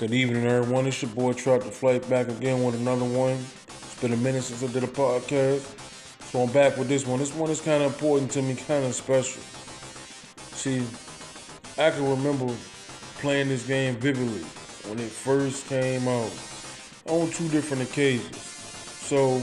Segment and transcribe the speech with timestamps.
[0.00, 0.86] Good evening, everyone.
[0.86, 3.32] It's your boy Truck the Flight back again with another one.
[3.32, 5.60] It's been a minute since I did a podcast,
[6.30, 7.18] so I'm back with this one.
[7.18, 9.42] This one is kind of important to me, kind of special.
[10.56, 10.86] See,
[11.76, 12.50] I can remember
[13.18, 14.40] playing this game vividly
[14.88, 16.32] when it first came out
[17.04, 18.38] on two different occasions.
[18.38, 19.38] So,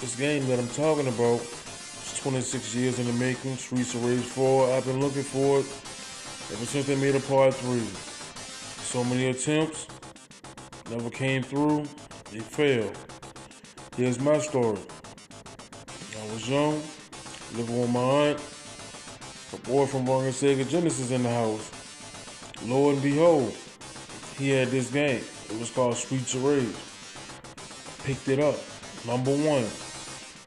[0.00, 4.24] this game that I'm talking about is 26 years in the making, Streets of Rage
[4.24, 4.72] 4.
[4.72, 5.66] I've been looking for it
[6.56, 8.19] ever since they made a part 3.
[8.90, 9.86] So many attempts,
[10.90, 11.84] never came through,
[12.32, 12.98] they failed.
[13.96, 14.80] Here's my story.
[16.20, 16.82] I was young,
[17.54, 18.40] living with my aunt.
[19.52, 21.70] A boy from Bargain Sega Genesis in the house.
[22.64, 23.54] Lo and behold,
[24.36, 25.22] he had this game.
[25.50, 26.74] It was called Streets of Rage.
[28.04, 28.56] Picked it up.
[29.06, 29.68] Number one.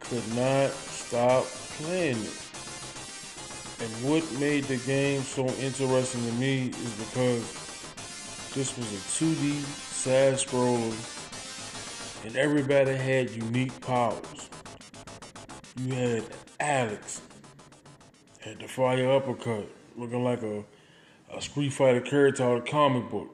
[0.02, 1.46] Could not stop
[1.80, 2.40] playing it.
[3.80, 7.63] And what made the game so interesting to me is because
[8.54, 10.94] this was a 2D side scroller,
[12.24, 14.50] and everybody had unique powers.
[15.78, 16.24] You had
[16.60, 17.22] Alex,
[18.42, 20.64] had the fire uppercut, looking like a,
[21.34, 23.30] a Street Fighter character out of comic book.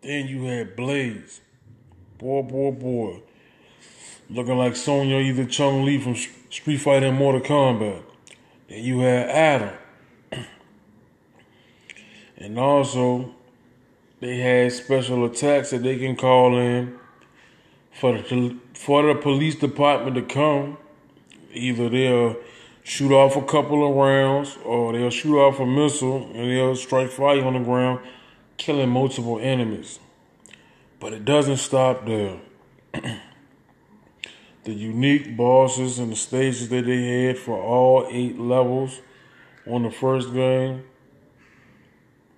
[0.00, 1.42] Then you had Blaze,
[2.16, 3.22] boy, boy, boy,
[4.30, 8.04] looking like Sonya, either Chun Li from Street Fighter and Mortal Kombat.
[8.68, 9.74] Then you had Adam,
[12.38, 13.34] and also
[14.22, 16.96] they had special attacks that they can call in
[17.90, 20.78] for the for the police department to come.
[21.52, 22.36] Either they'll
[22.84, 27.10] shoot off a couple of rounds, or they'll shoot off a missile and they'll strike
[27.10, 27.98] fire on the ground,
[28.58, 29.98] killing multiple enemies.
[31.00, 32.38] But it doesn't stop there.
[32.92, 39.00] the unique bosses and the stages that they had for all eight levels
[39.66, 40.84] on the first game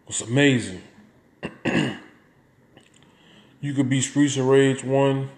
[0.07, 0.81] was amazing.
[3.61, 5.29] You could be Streets of Rage 1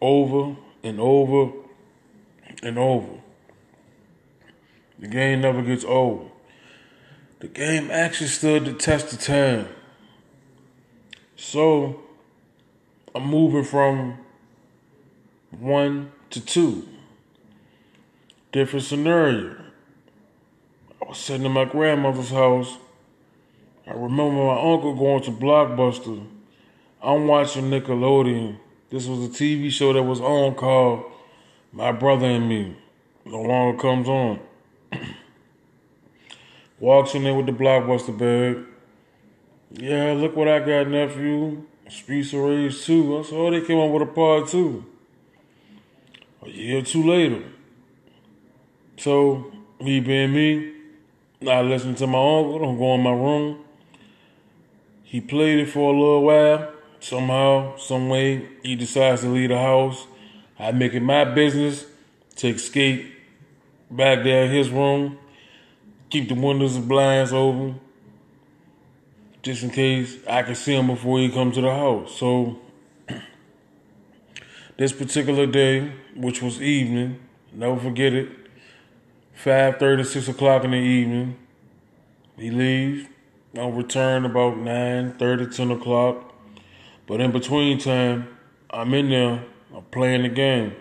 [0.00, 1.52] over and over
[2.62, 3.20] and over.
[4.98, 6.30] The game never gets old.
[7.40, 9.68] The game actually stood the test of time.
[11.36, 12.00] So,
[13.14, 14.18] I'm moving from
[15.50, 16.88] one to two.
[18.52, 19.56] Different scenario.
[21.02, 22.78] I was sitting in my grandmother's house
[23.86, 26.26] I remember my uncle going to Blockbuster.
[27.02, 28.56] I'm watching Nickelodeon.
[28.88, 31.04] This was a TV show that was on called
[31.70, 32.74] My Brother and Me.
[33.26, 34.40] No longer comes on.
[36.80, 38.64] Walks in there with the Blockbuster bag.
[39.72, 41.64] Yeah, look what I got, nephew.
[41.90, 43.18] Streets of Rage 2.
[43.18, 44.82] I said, oh, they came up with a part 2.
[46.44, 47.42] A year or two later.
[48.96, 50.72] So, me being me,
[51.46, 53.63] I listen to my uncle, I'm going in my room.
[55.14, 56.72] He played it for a little while.
[56.98, 60.08] Somehow, some way, he decides to leave the house.
[60.58, 61.86] I make it my business
[62.38, 63.14] to escape
[63.88, 65.16] back there in his room,
[66.10, 67.78] keep the windows and blinds open,
[69.40, 72.18] just in case I can see him before he comes to the house.
[72.18, 72.58] So,
[74.76, 77.20] this particular day, which was evening,
[77.52, 78.30] never forget it,
[79.44, 81.36] 5.30, 6 o'clock in the evening,
[82.36, 83.13] he leaves.
[83.56, 86.32] I'll return about 9, 30, 10 o'clock.
[87.06, 88.28] But in between time,
[88.70, 89.44] I'm in there.
[89.74, 90.74] I'm playing the game.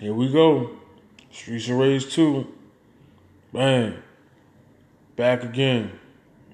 [0.00, 0.70] Here we go.
[1.30, 2.46] Streets of Rage 2.
[3.52, 4.02] Bang.
[5.14, 5.92] Back again.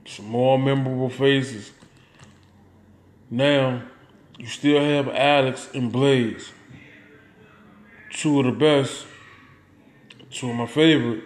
[0.05, 1.73] Some more memorable faces.
[3.31, 3.83] Now,
[4.39, 6.53] you still have Alex and Blaze.
[8.11, 9.07] Two of the best.
[10.31, 11.25] Two of my favorite.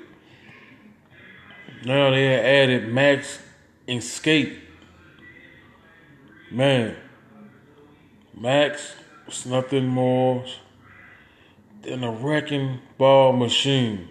[1.85, 3.41] Now they added Max
[3.89, 4.59] escape.
[6.51, 6.97] Man,
[8.35, 8.95] Max
[9.27, 10.45] was nothing more
[11.83, 14.09] than a wrecking ball machine.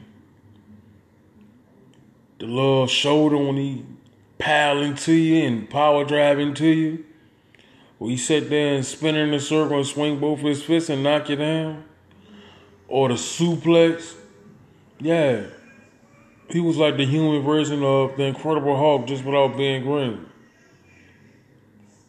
[2.39, 3.85] The little shoulder when he
[4.37, 7.05] pile to you and power driving to you.
[7.97, 11.03] Where he sit there and spin in a circle and swing both his fists and
[11.03, 11.85] knock you down.
[12.87, 14.15] Or the suplex.
[14.99, 15.45] Yeah.
[16.49, 20.25] He was like the human version of the Incredible Hulk, just without being green.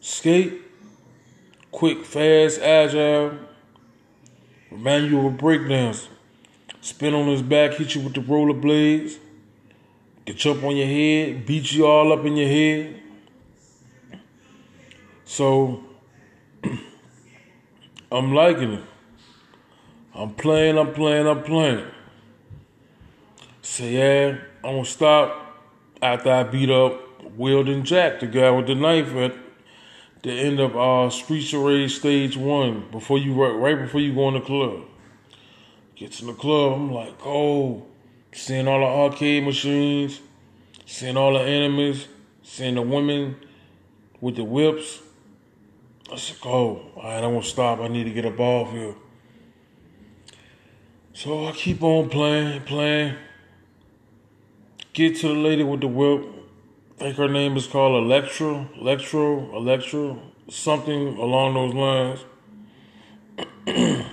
[0.01, 0.61] Skate,
[1.73, 3.39] quick, fast, agile.
[4.71, 6.09] Remind you of a breakdancer.
[6.81, 9.19] Spin on his back, hit you with the roller blades.
[10.27, 13.01] Get you up on your head, beat you all up in your head.
[15.25, 15.85] So,
[18.13, 18.85] I'm liking it.
[20.15, 21.87] I'm playing, I'm playing, I'm playing.
[23.67, 25.59] Say, yeah, I'm gonna stop
[26.01, 29.35] after I beat up Weldon Jack, the guy with the knife at
[30.23, 34.29] the end of uh, Streets of Rage Stage One before you right before you go
[34.29, 34.85] in the club.
[35.97, 37.85] Gets in the club, I'm like, oh,
[38.33, 40.21] seeing all the arcade machines,
[40.87, 42.07] seeing all the enemies,
[42.45, 43.35] seeing the women
[44.21, 45.03] with the whips.
[46.11, 47.81] I said, oh, all right, I won't stop.
[47.81, 48.95] I need to get up off here.
[51.15, 53.17] So I keep on playing, playing.
[54.97, 56.25] Get to the lady with the whip.
[56.95, 62.25] I think her name is called Electro, Electro, Electro, something along those lines.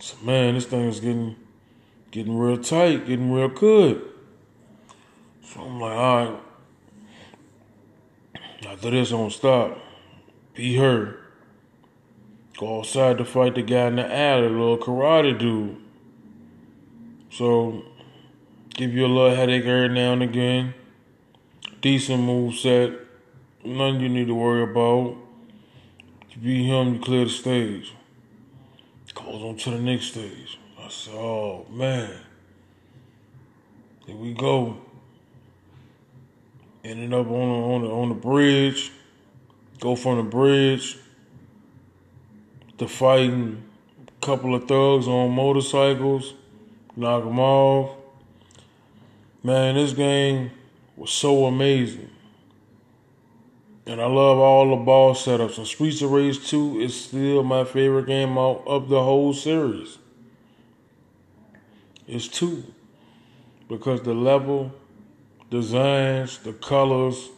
[0.00, 1.36] so man, this thing is getting
[2.10, 4.04] getting real tight, getting real good.
[5.44, 6.40] So I'm like, all right.
[8.66, 9.78] After this, I'm gonna stop.
[10.54, 11.20] Be her.
[12.58, 15.76] Go outside to fight the guy in the alley, the little karate dude.
[17.30, 17.84] So,
[18.80, 20.72] give you a little headache every now and again
[21.82, 22.92] decent move set.
[23.62, 25.16] Nothing you need to worry about.
[26.30, 27.94] You beat him, you clear the stage.
[29.14, 30.58] Goes on to the next stage.
[30.78, 32.10] I said, oh man.
[34.06, 34.78] Here we go.
[36.82, 38.92] Ended up on the, on the, on the bridge.
[39.78, 40.96] Go from the bridge
[42.78, 43.62] to fighting
[44.08, 46.32] a couple of thugs on motorcycles.
[46.96, 47.99] Knock them off.
[49.42, 50.50] Man, this game
[50.96, 52.10] was so amazing.
[53.86, 55.56] And I love all the ball setups.
[55.56, 59.98] And Streets of Rage 2 is still my favorite game out of the whole series.
[62.06, 62.62] It's 2.
[63.68, 64.72] Because the level,
[65.48, 67.30] designs, the colors,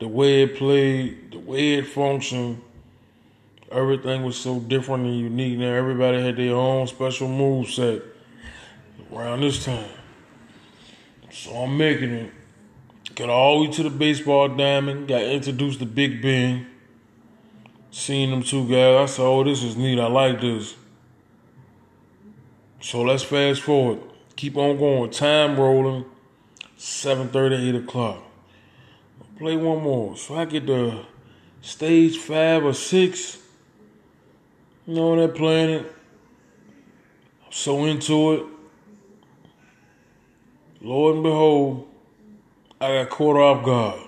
[0.00, 2.60] the way it played, the way it functioned,
[3.70, 5.58] everything was so different and unique.
[5.58, 8.02] Now everybody had their own special move set
[9.12, 10.01] around this time.
[11.32, 12.32] So I'm making it
[13.14, 15.08] Got all the way to the baseball diamond.
[15.08, 16.66] Got introduced to Big Ben.
[17.90, 19.98] Seeing them two guys, I said, "Oh, this is neat.
[19.98, 20.76] I like this."
[22.80, 23.98] So let's fast forward.
[24.36, 25.10] Keep on going.
[25.10, 26.06] Time rolling.
[26.78, 28.22] 7:30, 8 o'clock.
[29.38, 30.16] Play one more.
[30.16, 31.04] So I get to
[31.60, 33.38] stage five or six.
[34.86, 35.92] You know, they're playing it.
[37.44, 38.46] I'm so into it.
[40.84, 41.88] Lord and behold,
[42.80, 44.00] I got caught off guard,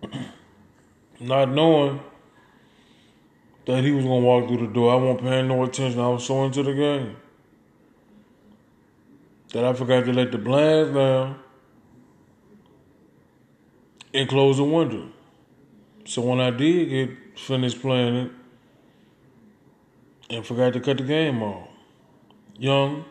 [1.20, 2.00] not knowing
[3.66, 4.92] that he was gonna walk through the door.
[4.92, 5.98] I wasn't paying no attention.
[5.98, 7.16] I was so into the game
[9.52, 11.40] that I forgot to let the blinds down
[14.12, 15.08] and close the window.
[16.04, 18.32] So when I did get finished playing it
[20.30, 21.68] and forgot to cut the game off,
[22.56, 23.04] young,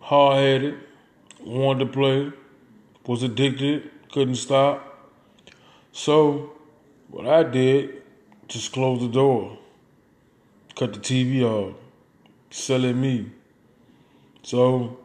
[0.00, 0.89] hard headed,
[1.44, 2.32] wanted to play
[3.06, 5.10] was addicted, couldn't stop.
[5.90, 6.52] So,
[7.08, 8.02] what I did,
[8.46, 9.58] just close the door,
[10.76, 11.74] cut the TV off,
[12.50, 13.32] sell it me.
[14.42, 14.98] So,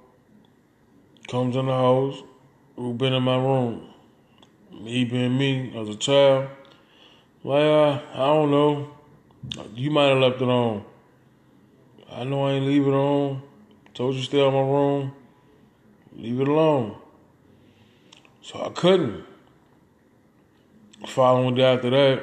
[1.28, 2.22] comes in the house,
[2.76, 3.88] we been in my room.
[4.72, 6.50] Me being me as a child,
[7.44, 8.92] uh, I don't know.
[9.74, 10.86] You might have left it on.
[12.12, 13.42] I know I ain't leave it on.
[13.94, 15.14] Told you stay in my room.
[16.16, 16.96] Leave it alone.
[18.42, 19.24] So I couldn't.
[21.08, 22.22] Following day after that,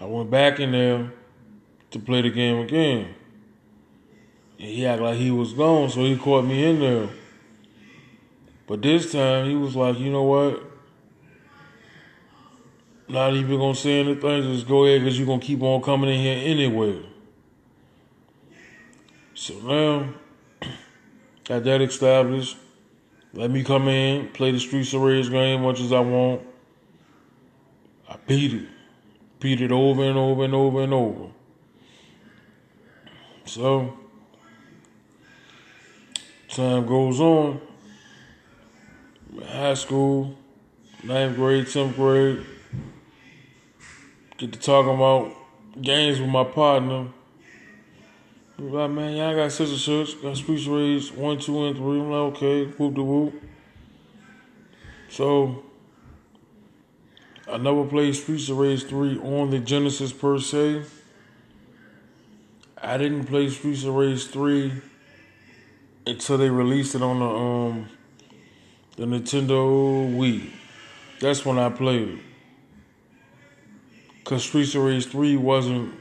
[0.00, 1.12] I went back in there
[1.90, 3.14] to play the game again.
[4.58, 7.08] And he acted like he was gone, so he caught me in there.
[8.66, 10.62] But this time he was like, you know what?
[13.08, 16.20] Not even gonna say anything, just go ahead because you're gonna keep on coming in
[16.20, 17.04] here anyway.
[19.34, 20.14] So now,
[21.50, 22.56] got that established.
[23.34, 26.42] Let me come in, play the Streets of Rage game much as I want.
[28.08, 28.68] I beat it.
[29.40, 31.26] Beat it over and over and over and over.
[33.46, 33.98] So,
[36.50, 37.60] time goes on.
[39.44, 40.36] High school,
[41.02, 42.46] ninth grade, tenth grade.
[44.36, 45.32] Get to talking about
[45.82, 47.08] games with my partner.
[48.60, 52.00] Like, man, y'all got and such, got Streets Rage 1, 2, and 3.
[52.00, 53.42] I'm like, okay, whoop the whoop.
[55.08, 55.64] So,
[57.50, 60.82] I never played Streets of Rage 3 on the Genesis per se.
[62.76, 64.72] I didn't play Streets of Rage 3
[66.06, 67.88] until they released it on the um
[68.96, 70.50] the Nintendo Wii.
[71.18, 72.20] That's when I played.
[74.24, 75.94] Cause Streets of Rage 3 wasn't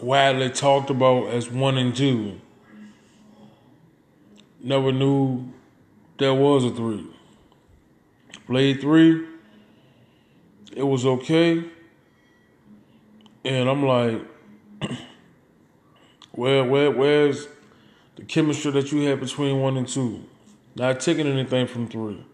[0.00, 2.40] widely talked about as one and two.
[4.60, 5.52] Never knew
[6.18, 7.06] there was a three.
[8.46, 9.26] Played three.
[10.76, 11.64] it was okay.
[13.44, 14.20] And I'm like,
[16.32, 17.48] where, where, where's
[18.16, 20.24] the chemistry that you had between one and two?
[20.74, 22.24] Not taking anything from three.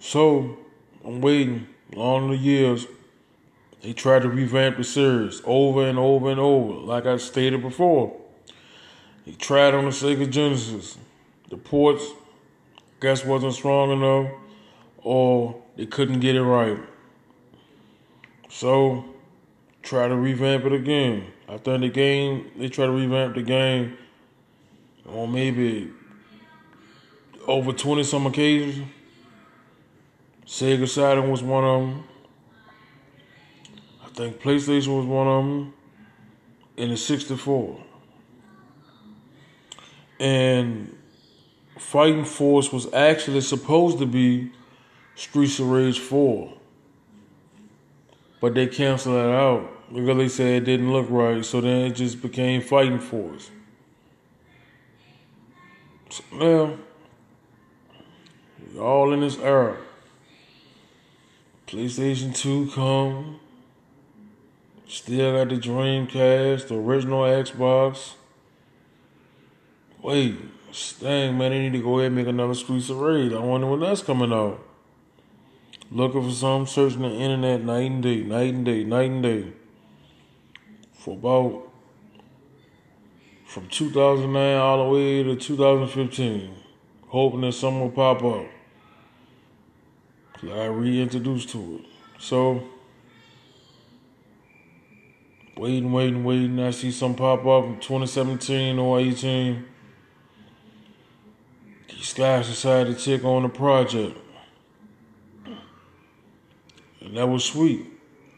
[0.00, 0.58] So
[1.04, 2.86] I'm waiting all the years.
[3.84, 8.18] They tried to revamp the series over and over and over, like I stated before.
[9.26, 10.96] They tried on the Sega Genesis.
[11.50, 12.02] The ports,
[12.78, 14.32] I guess, wasn't strong enough,
[15.02, 16.78] or they couldn't get it right.
[18.48, 19.04] So,
[19.82, 21.26] try to revamp it again.
[21.46, 23.98] I think the game, they try to revamp the game
[25.06, 25.90] on maybe
[27.46, 28.88] over 20 some occasions.
[30.46, 32.04] Sega Saturn was one of them.
[34.14, 35.74] I think PlayStation was one of them.
[36.76, 37.80] In the 64.
[40.20, 40.96] And
[41.78, 44.52] Fighting Force was actually supposed to be
[45.16, 46.52] Streets of Rage 4.
[48.40, 51.44] But they canceled it out because they said it didn't look right.
[51.44, 53.50] So then it just became Fighting Force.
[56.10, 56.78] So now,
[58.80, 59.76] all in this era.
[61.66, 63.40] PlayStation 2 come.
[64.86, 68.14] Still got the Dreamcast, the original Xbox.
[70.02, 70.36] Wait,
[71.00, 73.32] dang man, they need to go ahead and make another Streets of Rage.
[73.32, 74.62] I wonder when that's coming out.
[75.90, 79.52] Looking for some, searching the internet night and day, night and day, night and day.
[80.92, 81.70] For about
[83.46, 86.54] from 2009 all the way to 2015,
[87.08, 88.46] hoping that something will pop up.
[90.42, 91.86] I reintroduced to it.
[92.18, 92.62] So,
[95.56, 96.60] waiting, waiting, waiting.
[96.60, 99.64] I see some pop up in 2017 or 18.
[101.88, 104.18] These guys decided to take on the project.
[107.00, 107.86] And that was sweet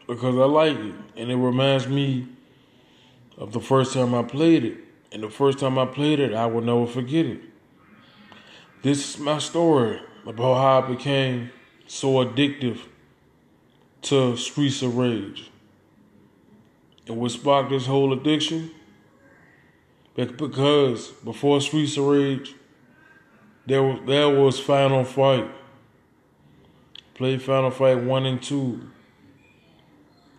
[0.07, 0.95] because I like it.
[1.15, 2.27] And it reminds me
[3.37, 4.77] of the first time I played it.
[5.11, 7.41] And the first time I played it, I will never forget it.
[8.81, 11.49] This is my story about how I became
[11.87, 12.79] so addictive
[14.03, 15.49] to Streets of Rage.
[17.07, 18.71] And what sparked this whole addiction?
[20.15, 22.55] Because before Streets of Rage,
[23.65, 25.49] there was, there was Final Fight.
[27.13, 28.81] Played Final Fight 1 and 2.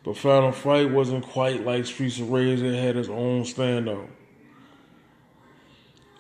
[0.05, 2.61] But Final Fight wasn't quite like Streets of Rage.
[2.61, 4.09] It had its own standout.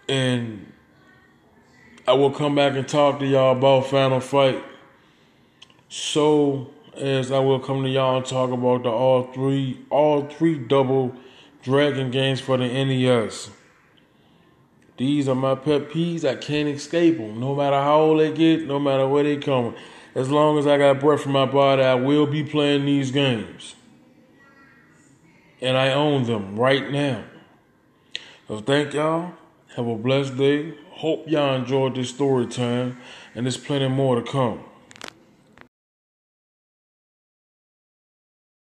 [0.08, 0.72] And
[2.06, 4.64] I will come back and talk to y'all about Final Fight
[5.88, 10.58] so as I will come to y'all and talk about the all three all three
[10.58, 11.14] double
[11.62, 13.50] dragon games for the NES.
[14.96, 16.28] These are my pet peeves.
[16.28, 17.38] I can't escape them.
[17.38, 19.76] No matter how old they get, no matter where they come.
[20.14, 23.76] As long as I got breath in my body, I will be playing these games.
[25.60, 27.24] And I own them right now.
[28.48, 29.34] So thank y'all.
[29.76, 30.74] Have a blessed day.
[30.90, 32.96] Hope y'all enjoyed this story time.
[33.36, 34.64] And there's plenty more to come.